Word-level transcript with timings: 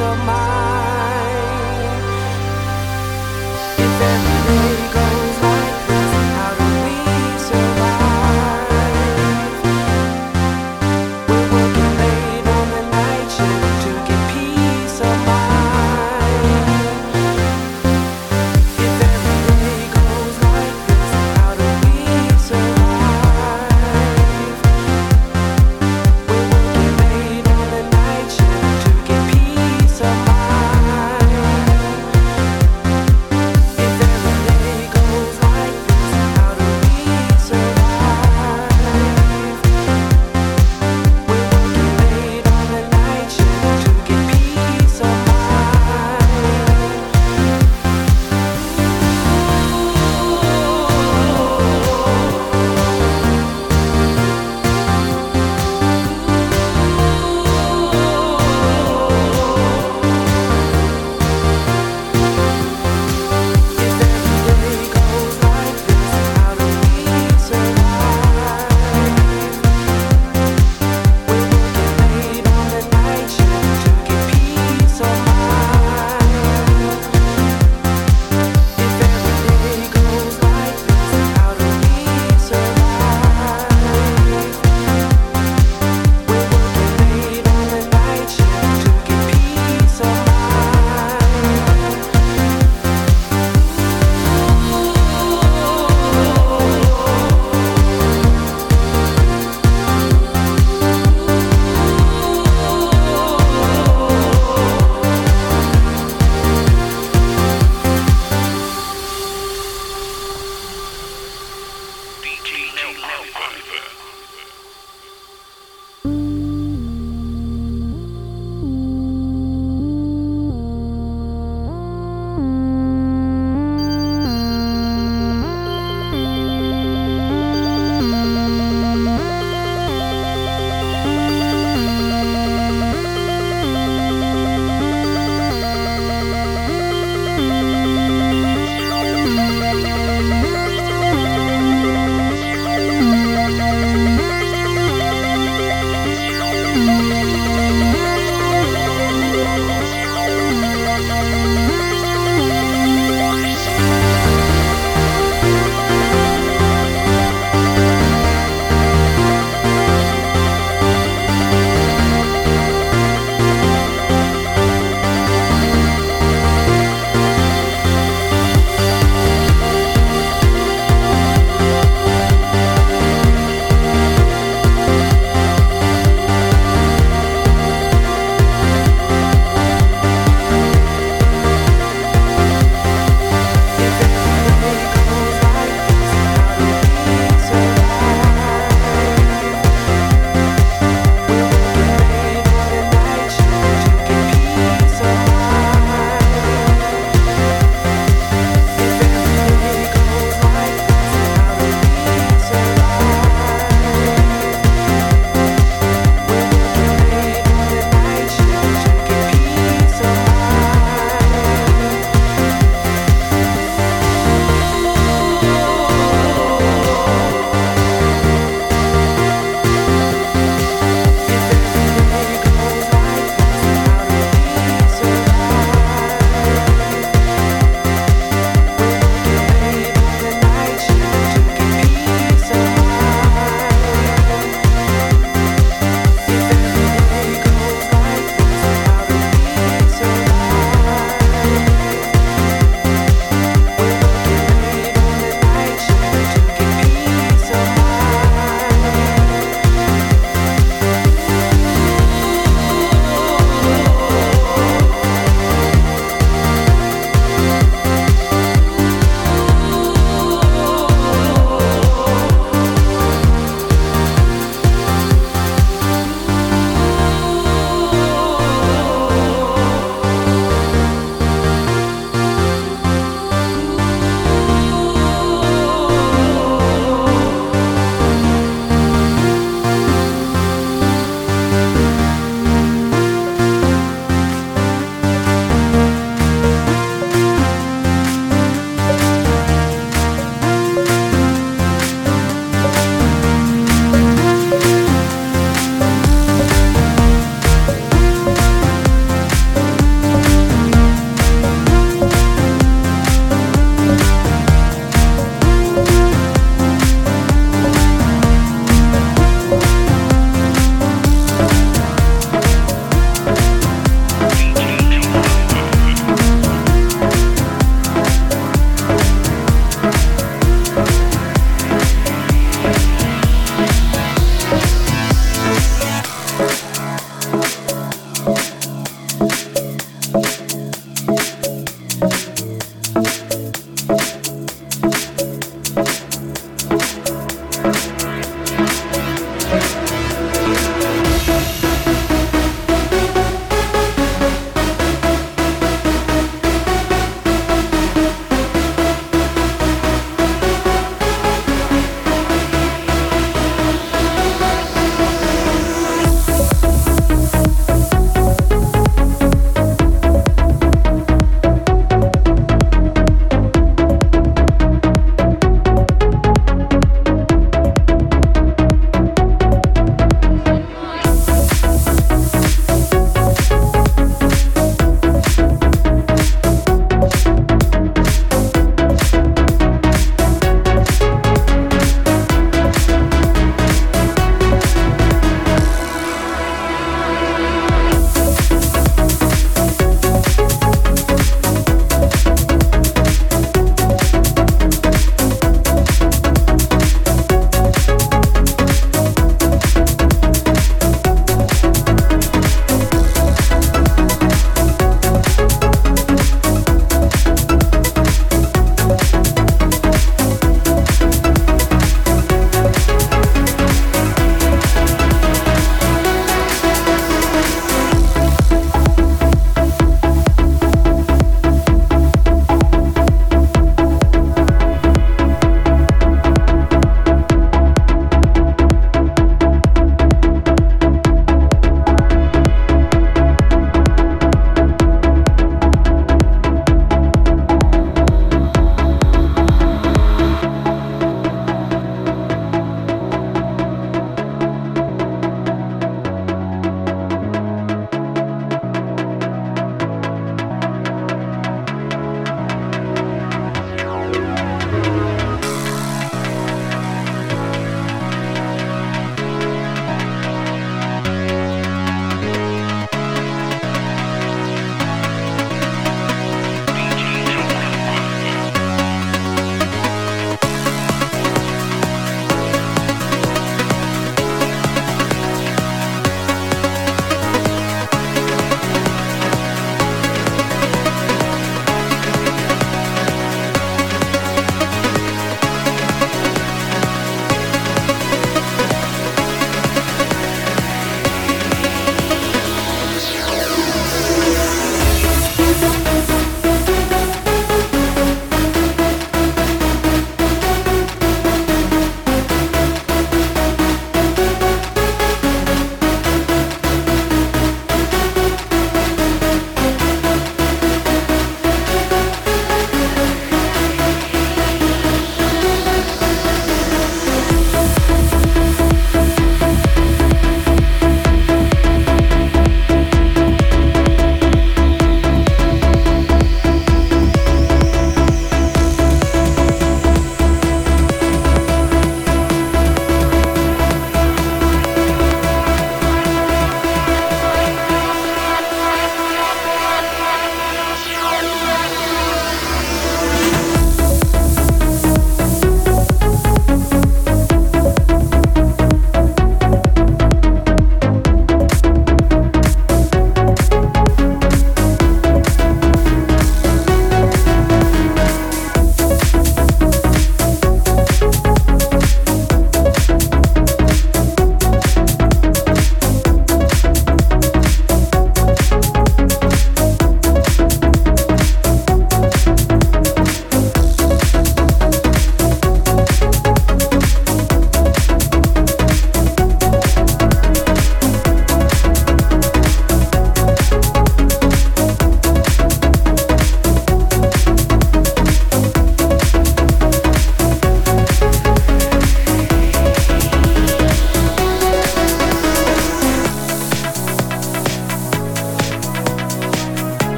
of 0.00 0.18
mind. 0.26 0.63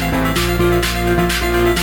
Música 0.00 1.81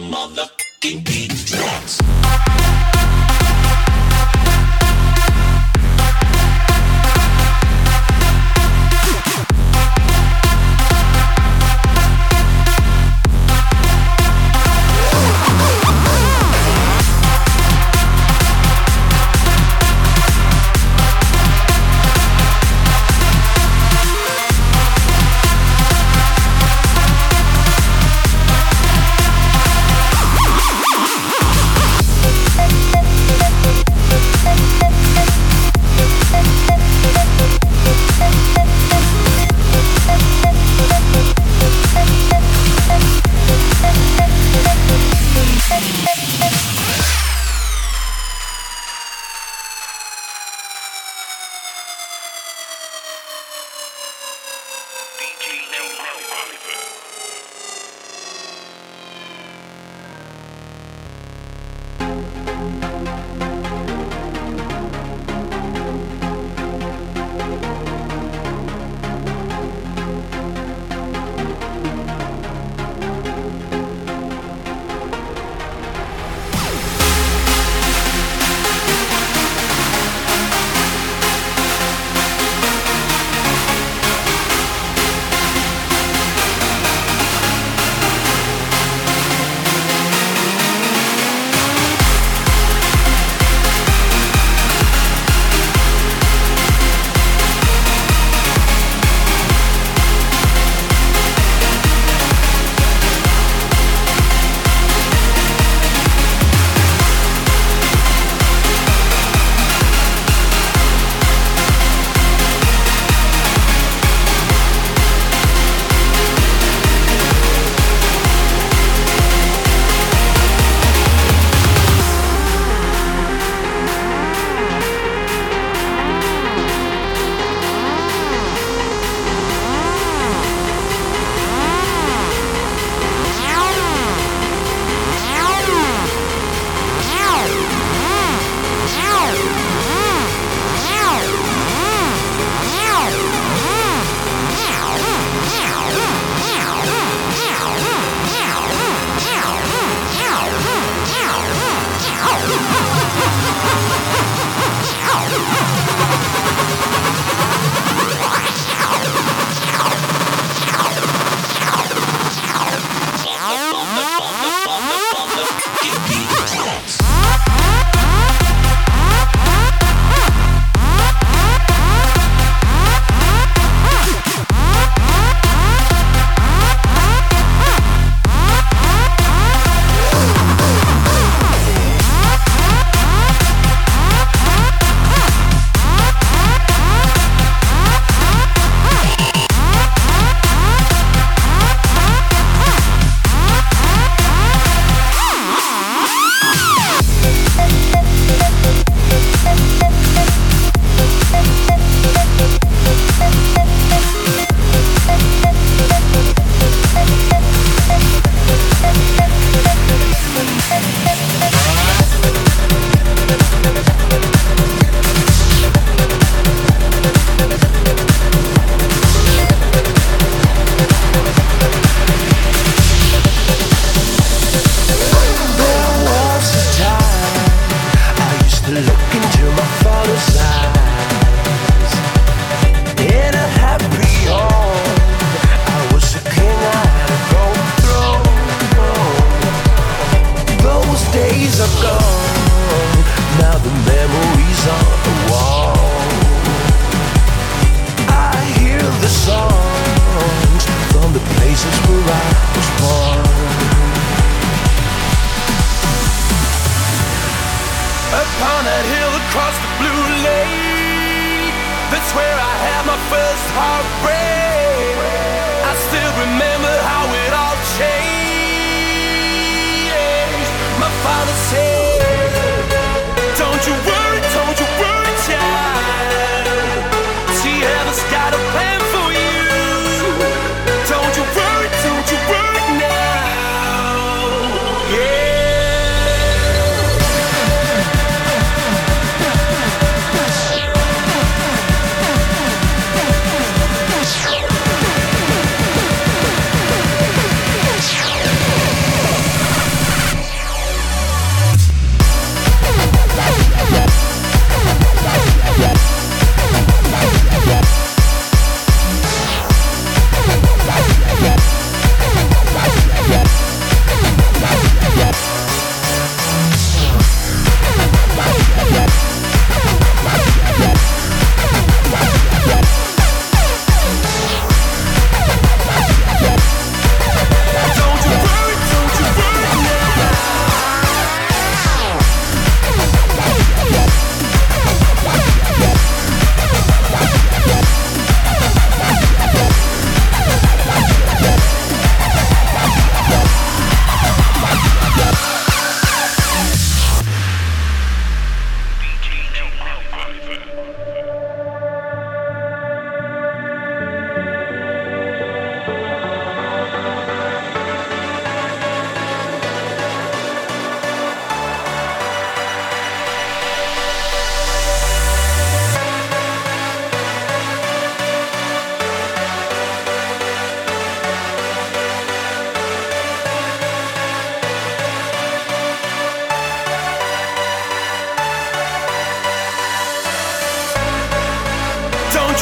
got 0.00 0.47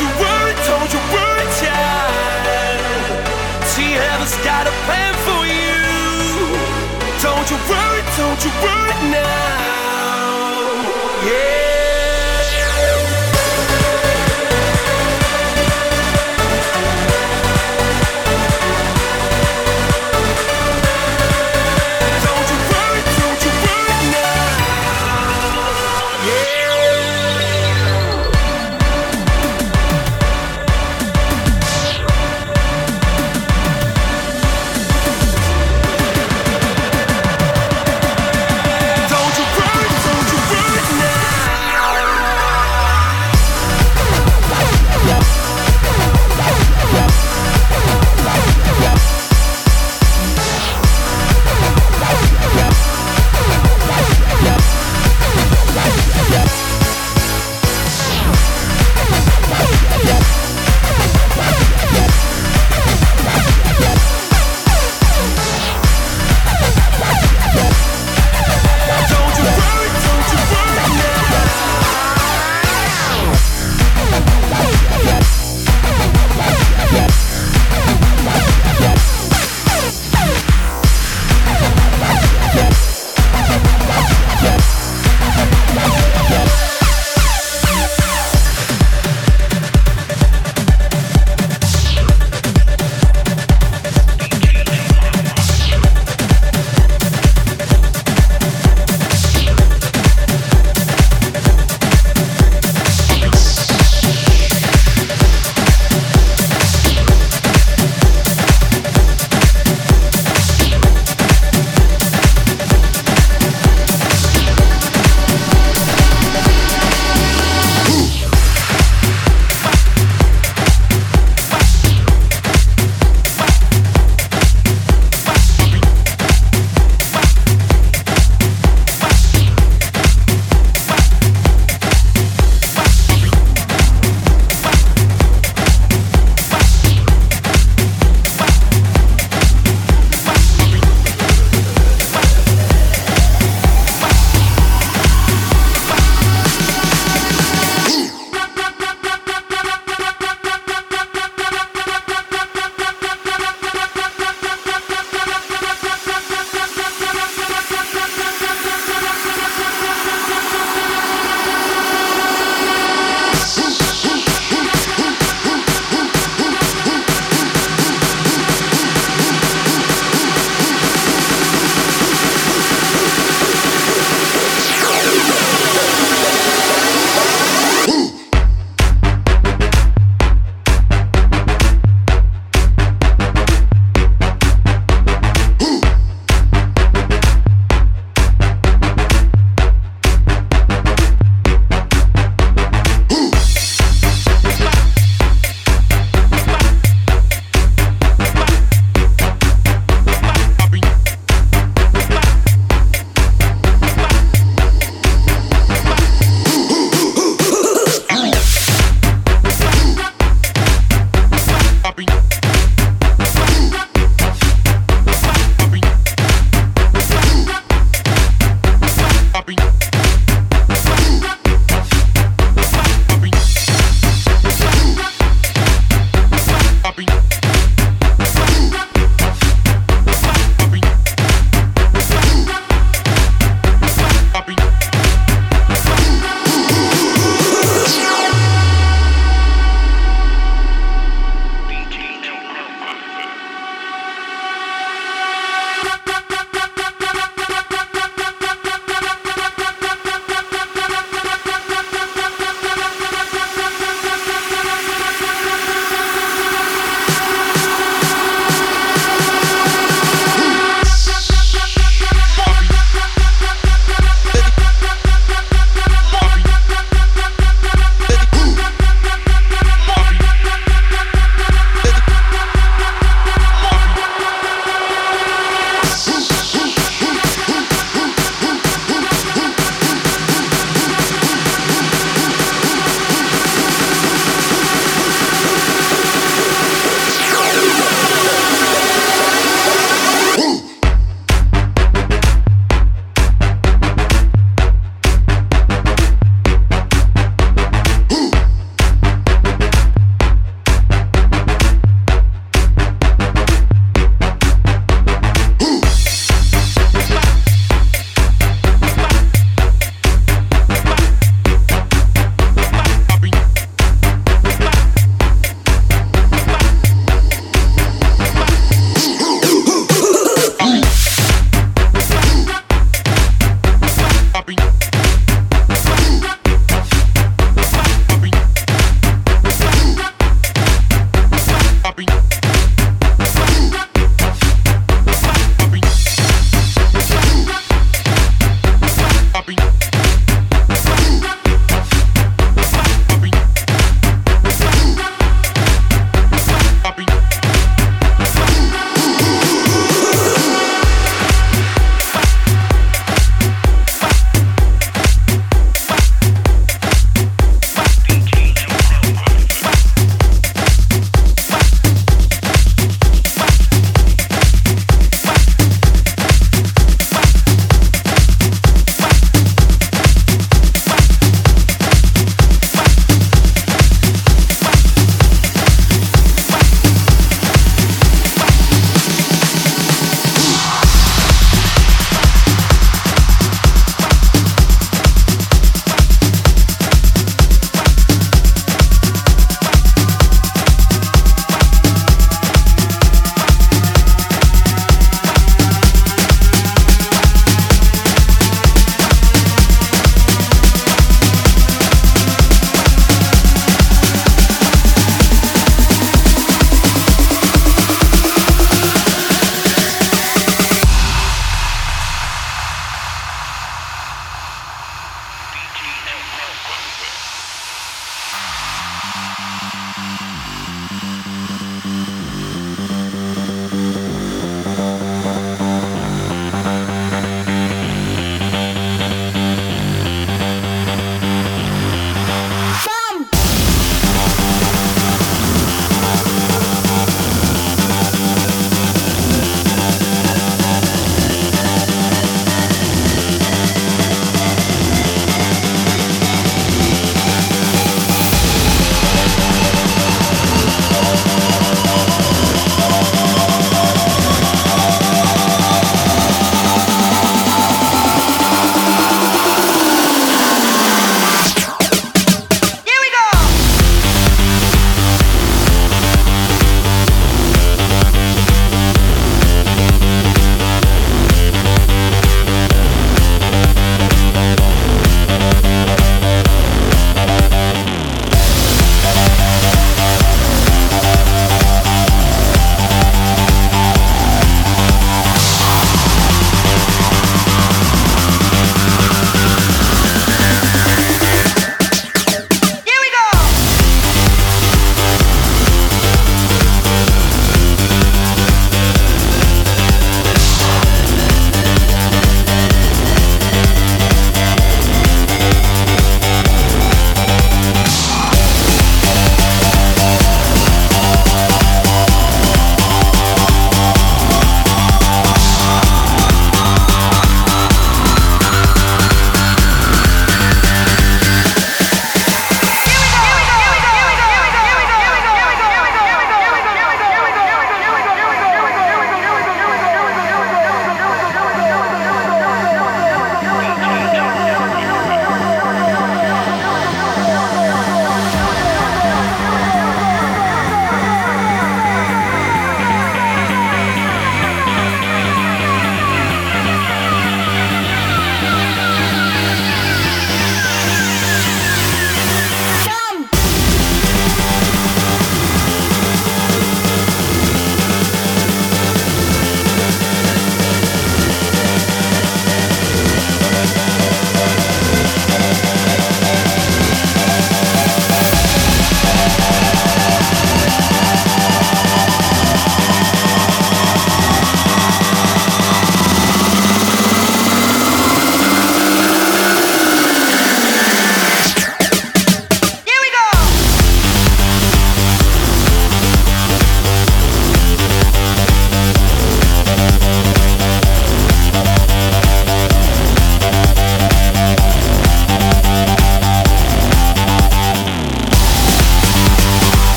you 0.00 0.08
worry, 0.22 0.54
don't 0.68 0.90
you 0.92 1.00
worry, 1.14 1.46
child. 1.60 3.26
See, 3.64 3.92
heaven's 3.92 4.36
got 4.44 4.66
a 4.66 4.74
plan 4.84 5.14
for 5.26 5.42
you. 5.46 5.78
Don't 7.22 7.48
you 7.50 7.58
worry, 7.70 8.02
don't 8.16 8.40
you 8.44 8.52
worry 8.62 8.96
now. 9.10 10.76
Yeah. 11.24 11.65